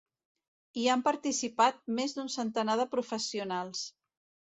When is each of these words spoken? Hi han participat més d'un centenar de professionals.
Hi 0.83 0.87
han 0.93 1.03
participat 1.09 1.79
més 2.01 2.17
d'un 2.19 2.35
centenar 2.39 2.81
de 2.83 2.91
professionals. 2.97 3.89